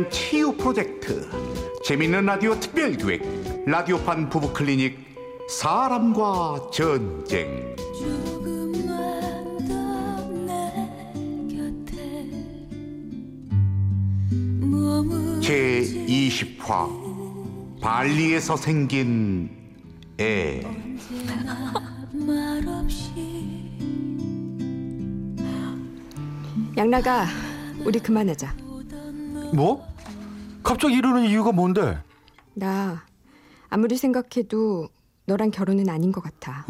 [0.00, 1.28] 위한 치유 프로젝트
[1.84, 4.98] 재밌는 라디오 특별기획 라디오판 부부클리닉
[5.48, 10.72] 사람과 전쟁 조금만 더내
[11.54, 12.30] 곁에
[14.60, 19.50] 머무르지 제20화 발리에서 생긴
[20.18, 20.62] 애
[26.76, 27.26] 양나가
[27.84, 28.54] 우리 그만하자.
[29.52, 29.89] 뭐?
[30.62, 31.98] 갑자기 이러는 이유가 뭔데?
[32.54, 33.04] 나
[33.68, 34.88] 아무리 생각해도
[35.26, 36.64] 너랑 결혼은 아닌 것 같아.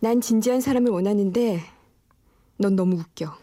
[0.00, 1.62] 난 진지한 사람을 원하는데
[2.58, 3.34] 넌 너무 웃겨.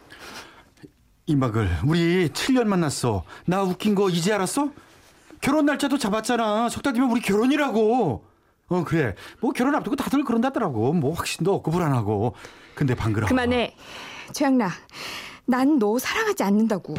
[1.28, 3.24] 이막을 우리 7년 만났어.
[3.46, 4.70] 나 웃긴 거 이제 알았어?
[5.42, 6.70] 결혼 날짜도 잡았잖아.
[6.70, 8.26] 석 달 뒤면 우리 결혼이라고.
[8.70, 9.14] 어 그래.
[9.40, 10.94] 뭐 결혼 앞두고 다들 그런다더라고.
[10.94, 12.34] 뭐 확신도 없고 불안하고.
[12.76, 13.76] 근데 방금 그만해.
[14.34, 14.70] 최양나.
[15.46, 16.96] 난너 사랑하지 않는다고.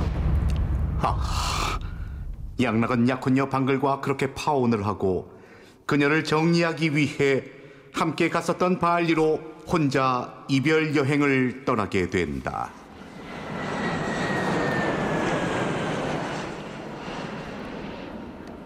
[2.60, 5.32] 양락은 약혼녀 방글과 그렇게 파혼을 하고
[5.86, 7.44] 그녀를 정리하기 위해
[7.92, 12.70] 함께 갔었던 발리로 혼자 이별 여행을 떠나게 된다.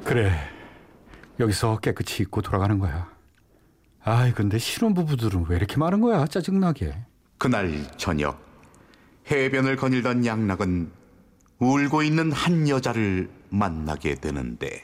[0.05, 0.33] 그래.
[1.41, 3.11] 여기서 깨끗이 잊고 돌아가는 거야.
[4.05, 6.27] 아이 근데 신혼부부들은 왜 이렇게 많은 거야?
[6.27, 6.95] 짜증나게.
[7.39, 8.41] 그날 저녁
[9.31, 10.91] 해변을 거닐던 양락은
[11.59, 14.83] 울고 있는 한 여자를 만나게 되는데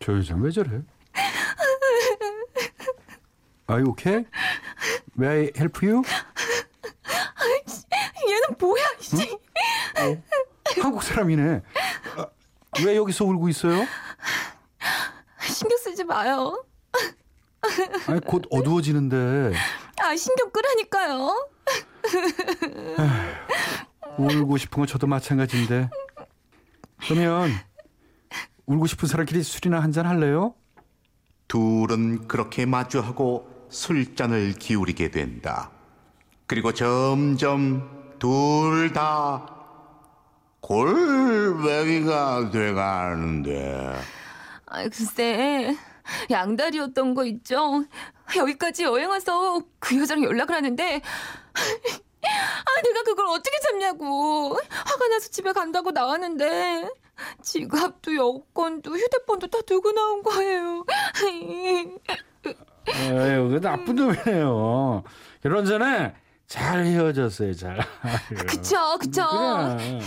[0.00, 0.70] 저 여자 왜 저래?
[3.68, 4.24] Are you okay?
[5.18, 6.02] May I help you?
[8.28, 9.36] 얘는 뭐야 이씨
[10.80, 11.62] 한국 사람이네.
[12.16, 12.26] 아,
[12.84, 13.84] 왜 여기서 울고 있어요?
[15.42, 16.64] 신경 쓰지 마요
[18.06, 19.52] 아니 곧 어두워지는데
[20.00, 21.48] 아 신경 끄라니까요
[24.18, 25.88] 울고 싶은 건 저도 마찬가지인데.
[27.06, 27.50] 그러면
[28.66, 30.54] 울고 싶은 사람끼리 술이나 한 잔 할래요?
[31.48, 35.70] 둘은 그렇게 마주하고 술잔을 기울이게 된다.
[36.46, 39.54] 그리고 점점 둘 다
[40.60, 43.94] 골뱅이가 돼가는데
[44.66, 45.76] 아 글쎄
[46.30, 47.84] 양다리였던 거 있죠
[48.36, 51.00] 여기까지 여행 와서 그 여자랑 연락을 하는데
[52.24, 56.88] 아 내가 그걸 어떻게 참냐고 화가 나서 집에 간다고 나왔는데
[57.42, 60.84] 지갑도 여권도 휴대폰도 다 두고 나온 거예요
[62.90, 65.02] 에휴, 그 나쁜 놈이네요.
[65.42, 66.14] 결혼 전에
[66.46, 67.78] 잘 헤어졌어요, 잘.
[68.48, 69.22] 그쵸 그쵸
[69.76, 70.00] 그래.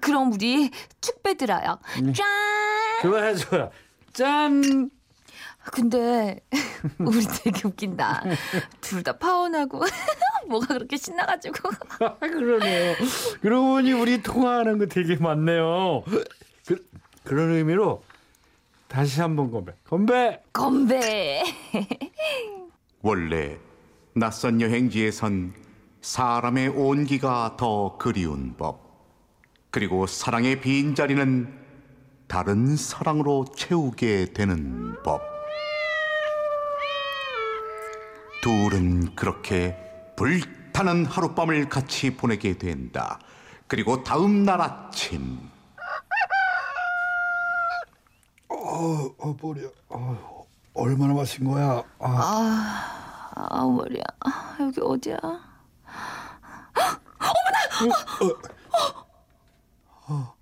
[0.00, 0.70] 그럼 우리
[1.02, 2.14] 축 빼들어요 음.
[2.14, 2.26] 짠
[3.02, 3.70] 좋아, 좋아.
[4.14, 4.90] 짠!
[5.64, 6.40] 근데
[6.98, 8.24] 우리 되게 웃긴다
[8.80, 9.82] 둘 다 파혼하고
[10.48, 12.94] 뭐가 그렇게 신나가지고 아, 그러네요.
[13.40, 16.02] 그러고 보니 우리 통화하는 거 되게 많네요.
[16.66, 16.84] 그,
[17.24, 18.02] 그런 의미로
[18.88, 19.72] 다시 한번 건배.
[19.84, 20.42] 건배!
[20.52, 21.42] 건배
[23.02, 23.58] 원래
[24.14, 25.52] 낯선 여행지에선
[26.00, 28.90] 사람의 온기가 더 그리운 법.
[29.70, 31.60] 그리고 사랑의 빈자리는
[32.26, 35.29] 다른 사랑으로 채우게 되는 법.
[38.42, 39.76] 둘은 그렇게
[40.16, 43.18] 불타는 하룻밤을 같이 보내게 된다.
[43.66, 45.38] 그리고 다음 날 아침
[48.48, 49.68] 어, 어, 머리야.
[49.90, 51.82] 어, 얼마나 마신 거야?
[51.98, 54.02] 아, 아 머리야
[54.60, 55.16] 여기 어디야
[60.08, 60.34] 어,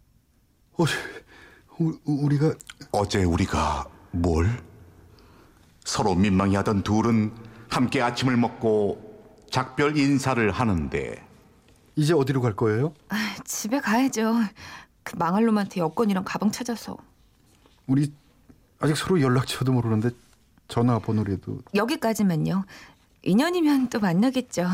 [1.78, 2.54] 우- 우리가
[2.92, 4.62] 어제 우리가 뭘?
[5.84, 7.32] 서로 민망해하던 둘은
[7.68, 11.24] 함께 아침을 먹고 작별 인사를 하는데.
[11.96, 12.94] 이제 어디로 갈 거예요?
[13.08, 14.34] 아, 집에 가야죠.
[15.02, 16.96] 그 망할 놈한테 여권이랑 가방 찾아서.
[17.86, 18.12] 우리
[18.80, 20.10] 아직 서로 연락처도 모르는데
[20.68, 21.58] 전화번호라도.
[21.74, 22.64] 여기까지만요.
[23.22, 24.66] 인연이면 또 만나겠죠.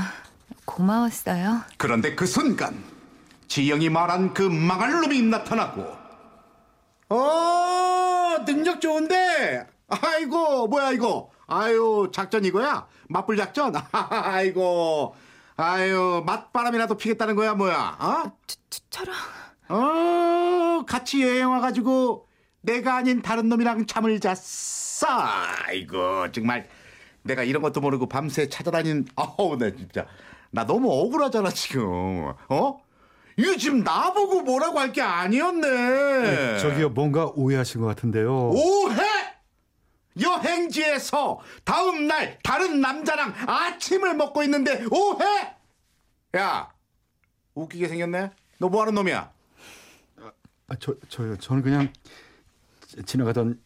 [0.67, 1.63] 고마웠어요.
[1.79, 2.83] 그런데 그 순간
[3.49, 6.05] 지영이 말한 그 망할 놈이 나타나고.
[7.11, 9.67] 어 능력 좋은데?
[9.89, 12.87] 아이고 뭐야 이거 아유 작전 이거야?
[13.09, 13.73] 맞불 작전?
[13.93, 15.15] 아이고.
[15.57, 17.97] 아유 맞바람이라도 피겠다는 거야 뭐야?
[18.01, 18.33] 어?
[18.47, 19.15] 저, 저, 저랑
[19.69, 22.27] 어 같이 여행 와가지고
[22.63, 25.07] 내가 아닌 다른 놈이랑 잠을 잤어.
[25.67, 26.67] 아이고 정말
[27.23, 30.07] 내가 이런 것도 모르고 밤새 찾아다닌 아우 나 진짜.
[30.51, 32.33] 나 너무 억울하잖아 지금.
[32.49, 32.79] 어?
[33.37, 38.51] 이거 지금 나보고 뭐라고 할 게 아니었네 저기요 뭔가 오해하신 것 같은데요.
[38.51, 39.14] 오해
[40.21, 45.57] 여행지에서 다음 날 다른 남자랑 아침을 먹고 있는데 오해
[46.37, 46.73] 야
[47.55, 49.33] 웃기게 생겼네 너 뭐 하는 놈이야?
[50.69, 51.37] 아, 저 저요.
[51.37, 51.93] 저는 그냥
[52.87, 53.61] 지- 지나가던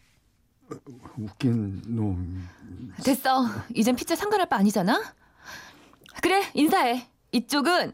[1.17, 2.49] 웃긴 놈.
[3.05, 3.45] 됐어.
[3.75, 5.15] 이젠 피자 상관할 바 아니잖아.
[6.23, 7.09] 그래, 인사해.
[7.31, 7.93] 이쪽은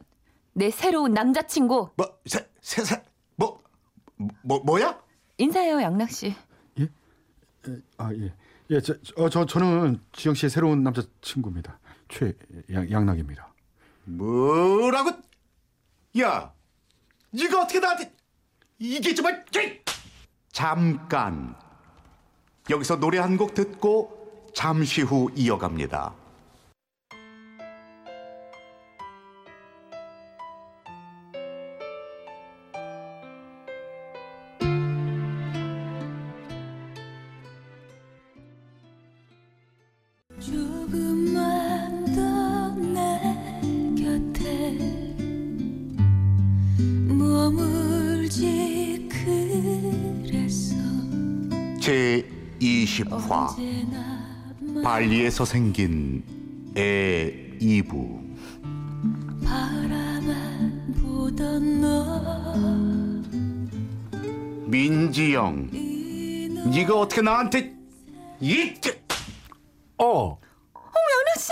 [0.54, 1.90] 내 새로운 남자친구.
[1.96, 3.02] 뭐, 세, 세, 세,
[3.36, 3.62] 뭐,
[4.42, 4.98] 뭐, 뭐야?
[5.36, 6.34] 인사해요, 양락 씨.
[7.98, 8.32] 아 예.
[8.70, 11.78] 예, 저, 저, 저 저는 지영 씨의 새로운 남자 친구입니다.
[12.08, 13.52] 최양 양락입니다.
[14.04, 15.10] 뭐라고?
[16.20, 16.52] 야,
[17.30, 18.12] 네가 어떻게 나한테
[18.78, 19.82] 이게 정말 개-
[20.52, 21.54] 잠깐
[22.70, 26.14] 여기서 노래 한 곡 듣고 잠시 후 이어갑니다.
[53.02, 56.22] 20화 발리에서 생긴
[56.76, 58.20] 애 이부
[59.44, 63.22] 바라만 보던 너
[64.66, 65.70] 민지영
[66.70, 67.74] 네가 어떻게 나한테
[68.40, 68.74] 이
[69.98, 70.38] 어.
[70.74, 71.50] 양락 씨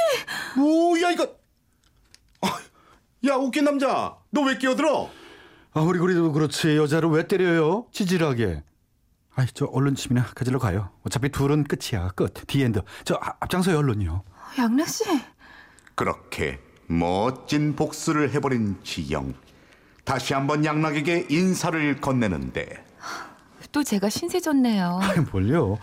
[0.59, 1.25] 뭐야 이거
[2.43, 2.59] 아,
[3.29, 5.11] 야 웃긴 남자 너 왜 끼어들어
[5.75, 7.87] 아무리 그래도 그렇지 여자를 왜 때려요?
[7.93, 8.62] 찌질하게.
[9.34, 10.90] 아이 저 얼른 짐이나 가지러 가요.
[11.05, 12.34] 어차피 둘은 끝이야 끝.
[12.47, 12.83] The end.
[13.05, 14.23] 저 앞- 앞장서요 얼른요.
[14.58, 15.05] 양락 씨
[15.94, 19.32] 그렇게 멋진 복수를 해버린 지영
[20.05, 22.84] 다시 한번 양락에게 인사를 건네는데
[23.73, 25.79] 또 제가 신세 졌네요 아이 뭘요?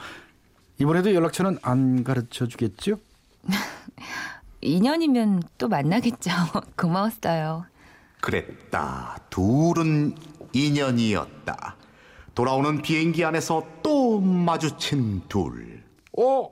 [0.77, 2.99] 이번에도 연락처는 안 가르쳐 주겠죠?
[4.61, 6.29] 2년이면 또 만나겠죠
[6.77, 7.65] 고마웠어요
[8.21, 10.15] 그랬다 둘은
[10.53, 11.75] 인연이었다
[12.43, 15.83] 돌아오는 비행기 안에서 또 마주친 둘.
[16.17, 16.49] 어,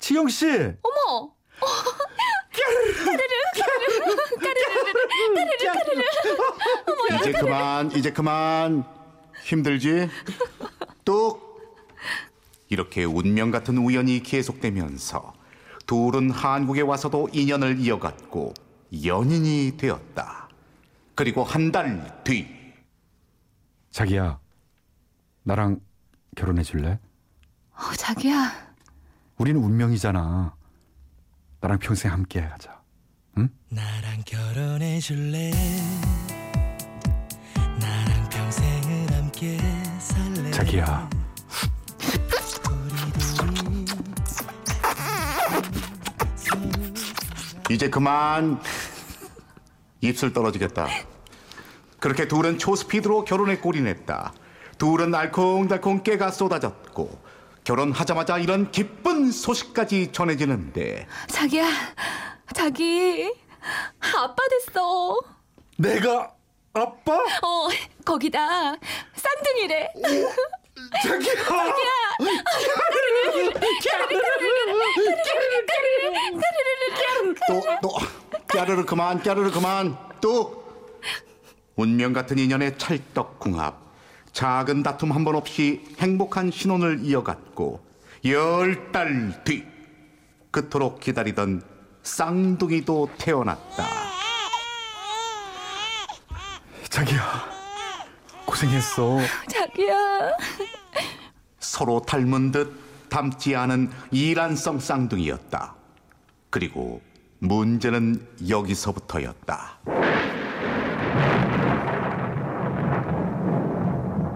[0.00, 0.46] 지영 씨.
[0.82, 1.30] 어머!
[7.20, 8.84] 이제 그만 이제 그만.
[9.44, 10.08] 힘들지?
[11.04, 11.40] 뚝!
[12.68, 15.34] 이렇게 운명 같은 우연이 계속되면서
[15.86, 18.54] 둘은 한국에 와서도 인연을 이어갔고
[19.04, 20.48] 연인이 되었다.
[21.14, 22.48] 그리고 한 달 뒤.
[23.92, 24.40] 자기야,
[25.44, 25.80] 나랑
[26.36, 26.98] 결혼해 줄래?
[27.74, 28.52] 어, 자기야
[29.38, 30.54] 우리는 운명이잖아.
[31.60, 32.80] 나랑 평생 함께 하자.
[33.70, 35.50] 나랑 결혼해 줄래
[37.80, 39.58] 나랑 평생을 함께
[39.98, 41.08] 살래 자기야.
[47.70, 48.60] 이제 그만
[50.02, 50.88] 입술 떨어지겠다.
[51.98, 54.34] 그렇게 둘은 초스피드로 결혼에 골인했다.
[54.82, 57.16] 둘은 알콩달콩 깨가 쏟아졌고
[57.62, 61.06] 결혼하자마자 이런 기쁜 소식까지 전해지는데.
[61.28, 61.68] 자기야
[62.52, 63.32] 자기
[64.00, 65.20] 아빠 됐어.
[65.78, 66.32] 내가
[66.72, 67.14] 아빠?
[67.14, 67.68] 어
[68.04, 68.74] 거기다
[69.14, 69.88] 쌍둥이래.
[71.04, 71.32] 자기야.
[77.46, 77.98] 또또
[78.48, 79.96] 까르르 그만 까르르 그만.
[80.20, 80.60] 또!
[81.76, 83.91] 운명 같은 인연의 찰떡궁합
[84.32, 87.84] 작은 다툼 한 번 없이 행복한 신혼을 이어갔고
[88.24, 89.64] 열 달 뒤
[90.50, 91.62] 그토록 기다리던
[92.02, 93.84] 쌍둥이도 태어났다
[96.88, 97.50] 자기야.
[98.44, 99.18] 고생했어.
[99.48, 99.94] 자기야
[101.58, 105.74] 서로 닮은 듯 닮지 않은 이란성 쌍둥이였다
[106.50, 107.00] 그리고
[107.38, 109.78] 문제는 여기서부터였다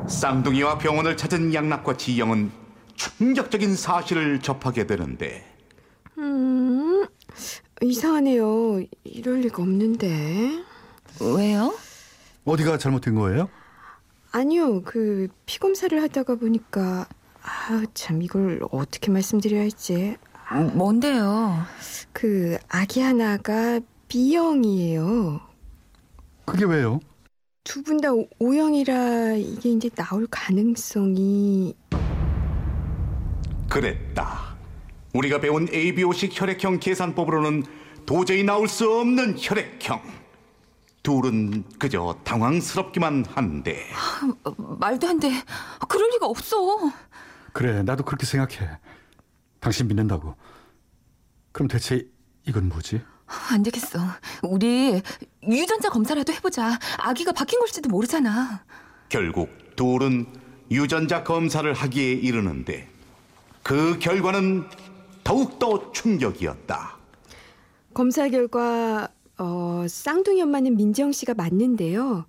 [0.08, 2.50] 쌍둥이와 병원을 찾은 양락과 지영은
[2.94, 5.44] 충격적인 사실을 접하게 되는데
[7.82, 8.82] 이상하네요.
[9.04, 10.64] 이럴 리가 없는데.
[11.20, 11.74] 왜요?
[12.46, 13.50] 어디가 잘못된 거예요?
[14.32, 17.06] 아니요, 그 피 검사를 하다가 보니까
[17.42, 20.16] 아 참 이걸 어떻게 말씀드려야 할지.
[20.74, 21.58] 뭔데요?
[22.12, 25.40] 그 아기 하나가 B형이에요.
[26.46, 27.00] 그게 왜요?
[27.66, 28.08] 두 분 다
[28.38, 31.74] O형이라 이게 이제 나올 가능성이
[33.68, 34.56] 그랬다.
[35.12, 37.64] 우리가 배운 ABO식 혈액형 계산법으로는
[38.06, 40.00] 도저히 나올 수 없는 혈액형.
[41.02, 43.86] 둘은 그저 당황스럽기만 한데
[44.56, 45.30] 말도 안 돼.
[45.88, 46.56] 그럴 리가 없어.
[47.52, 48.70] 그래, 나도 그렇게 생각해.
[49.60, 50.34] 당신 믿는다고.
[51.52, 52.06] 그럼 대체
[52.46, 53.00] 이건 뭐지?
[53.50, 53.98] 안 되겠어.
[54.42, 55.00] 우리
[55.48, 56.78] 유전자 검사라도 해보자.
[56.98, 58.64] 아기가 바뀐 걸지도 모르잖아.
[59.08, 60.26] 결국 둘은
[60.70, 62.88] 유전자 검사를 하기에 이르는데
[63.62, 64.64] 그 결과는
[65.24, 66.96] 더욱더 충격이었다.
[67.94, 72.26] 검사 결과 어, 쌍둥이 엄마는 민지영 씨가 맞는데요.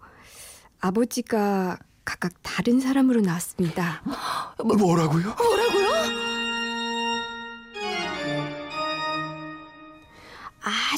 [0.79, 4.01] 아버지가 각각 다른 사람으로 나왔습니다.
[4.57, 5.35] 뭐라고요?
[5.35, 5.86] 뭐라고요?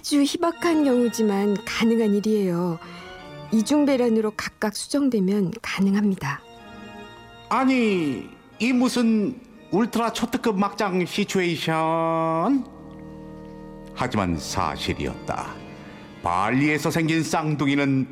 [0.09, 2.79] 아주 희박한 경우지만 가능한 일이에요.
[3.51, 6.41] 이중 배란으로 각각 수정되면 가능합니다.
[7.47, 9.39] 아니 이 무슨
[9.69, 12.65] 울트라 초특급 막장 시츄에이션?
[13.93, 15.53] 하지만 사실이었다.
[16.23, 18.07] 발리에서 생긴 쌍둥이는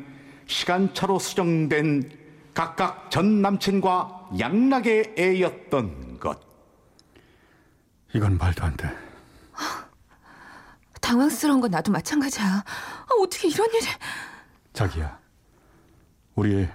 [0.46, 2.12] 시간차로 수정된
[2.54, 6.38] 각각 전 남친과 양락의 애였던 것.
[8.14, 9.07] 이건 말도 안 돼.
[11.12, 12.44] 당황스러운 건 나도 마찬가지야.
[12.44, 13.88] 아, 어떻게 이런 일을...
[14.74, 15.18] 자기야,
[16.34, 16.68] 우리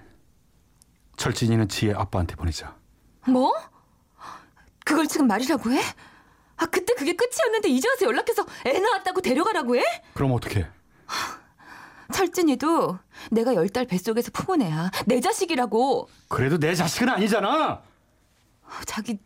[1.18, 2.76] 철진이는 지혜 아빠한테 보내자.
[3.28, 3.54] 뭐?
[4.84, 5.80] 그걸 지금 말이라고 해?
[6.58, 9.84] 아 그때 그게 끝이었는데 이제 와서 연락해서 애 낳았다고 데려가라고 해?
[10.16, 10.68] 그럼 어떻게?
[12.12, 12.98] 철진이도
[13.32, 14.90] 내가 열 달 뱃속에서 품은 애야.
[15.06, 16.10] 내 자식이라고.
[16.28, 17.82] 그래도 내 자식은 아니잖아.
[18.66, 19.20] 아, 자기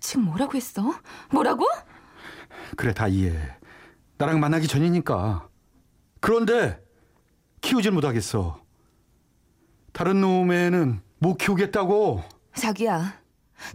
[0.00, 0.82] 지금 뭐라고 했어?
[1.30, 1.64] 뭐라고?
[2.76, 3.56] 그래 다 이해해.
[4.22, 5.48] 나랑 만나기 전이니까.
[6.20, 6.80] 그런데
[7.60, 8.62] 키우질 못하겠어.
[9.92, 12.22] 다른 놈에는 못 키우겠다고.
[12.54, 13.20] 자기야.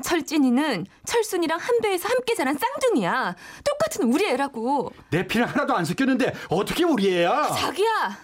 [0.01, 3.36] 철진이는 철순이랑 한 배에서 함께 자란 쌍둥이야.
[3.66, 4.94] 똑같은 우리 애라고.
[5.10, 7.48] 내 피는 하나도 안 섞였는데 어떻게 우리 애야?
[7.54, 8.18] 자기야.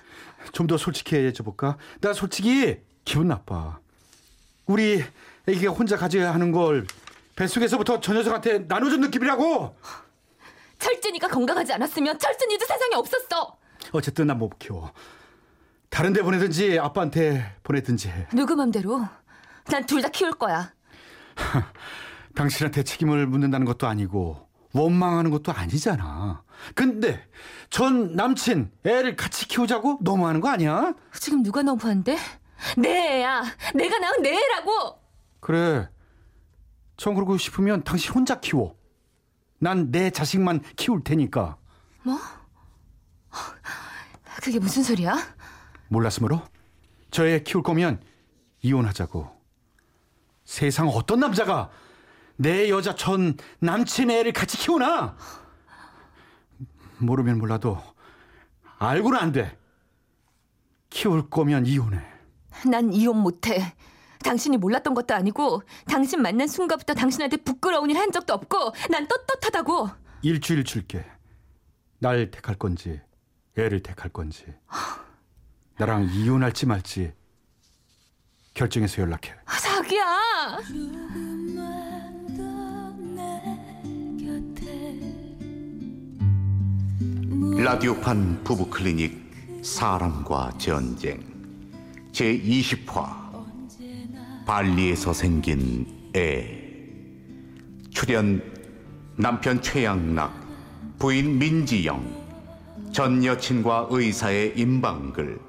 [0.54, 1.78] 좀 더 솔직히 해줘볼까?
[2.00, 3.80] 나 솔직히 기분 나빠.
[4.66, 5.04] 우리
[5.48, 6.88] 애기가 혼자 가져야 하는 걸
[7.36, 9.76] 뱃속에서부터 저 녀석한테 나눠준 느낌이라고.
[10.80, 13.58] 철진이가 건강하지 않았으면 철순이도 세상에 없었어.
[13.92, 14.92] 어쨌든 난 못 키워.
[15.90, 18.28] 다른 데 보내든지 아빠한테 보내든지 해.
[18.34, 19.06] 누구 맘대로.
[19.70, 20.74] 난 둘 다 키울 거야.
[22.36, 26.44] 당신한테 책임을 묻는다는 것도 아니고 원망하는 것도 아니잖아.
[26.74, 27.24] 근데
[27.70, 30.94] 전 남친 애를 같이 키우자고 너무하는 거 아니야?
[31.14, 32.18] 지금 누가 너무한데?
[32.78, 32.90] 내
[33.20, 33.44] 애야.
[33.76, 35.00] 내가 낳은 내 애라고.
[35.40, 35.88] 그래.
[36.98, 38.76] 전 그러고 싶으면 당신 혼자 키워.
[39.64, 41.58] 난 내 자식만 키울 테니까.
[42.04, 42.20] 뭐?
[44.44, 45.16] 그게 무슨 소리야?
[45.88, 46.42] 몰랐으므로
[47.12, 48.02] 저애 키울 거면
[48.62, 49.32] 이혼하자고.
[50.44, 51.70] 세상 어떤 남자가
[52.36, 55.16] 내 여자 전 남친 애를 같이 키우나?
[56.98, 57.82] 모르면 몰라도
[58.80, 59.58] 알고는 안 돼.
[60.90, 62.02] 키울 거면 이혼해.
[62.70, 63.74] 난 이혼 못해.
[64.24, 69.90] 당신이 몰랐던 것도 아니고 당신 만난 순간부터 당신한테 부끄러운 일 한 적도 없고 난 떳떳하다고.
[70.24, 71.06] 일주일 줄게.
[72.00, 73.00] 날 택할 건지
[73.58, 74.46] 애를 택할 건지.
[75.78, 77.14] 나랑 이혼할지 말지
[78.56, 79.34] 결정해서 연락해.
[79.46, 80.60] 아, 자기야.
[87.58, 91.20] 라디오판 부부 클리닉 사랑과 전쟁
[92.12, 93.23] 제 20화
[94.46, 95.86] 발리에서 생긴
[96.16, 96.60] 애
[97.90, 98.42] 출연
[99.16, 100.34] 남편 최양락
[101.00, 102.24] 부인 민지영
[102.92, 105.40] 전 여친과 의사의 임방글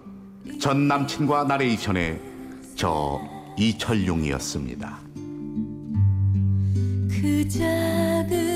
[0.61, 2.21] 전 남친과 나레이션의
[2.77, 3.21] 저
[3.59, 4.99] 이철용이었습니다.
[7.11, 8.54] 그 작은